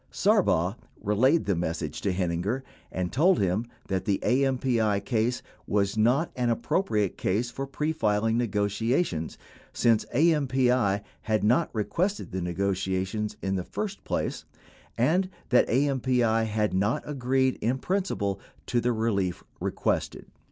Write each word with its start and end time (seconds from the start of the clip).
Sarbaugh 0.09 0.77
relayed 0.99 1.45
the 1.45 1.55
message 1.55 2.01
to 2.01 2.11
Heininger, 2.11 2.63
and 2.91 3.11
told 3.13 3.37
him 3.37 3.67
that 3.87 4.05
the 4.05 4.17
AMPI 4.23 4.99
case 5.05 5.43
was 5.67 5.95
not 5.95 6.31
an 6.35 6.49
appropriate 6.49 7.19
case 7.19 7.51
for 7.51 7.67
pre 7.67 7.91
filing 7.93 8.35
negotiations 8.35 9.37
since 9.73 10.03
AMPT 10.11 11.03
had 11.21 11.43
not 11.43 11.69
requested 11.71 12.31
the 12.31 12.41
negotiations 12.41 13.37
in 13.43 13.53
the 13.57 13.63
first 13.63 14.03
place 14.03 14.43
and 14.97 15.29
that 15.49 15.67
AMPI 15.69 16.47
had 16.47 16.73
not 16.73 17.03
agreed 17.07 17.59
in 17.61 17.77
principle 17.77 18.39
to 18.65 18.81
the 18.81 18.93
relief 18.93 19.43
requested. 19.59 20.25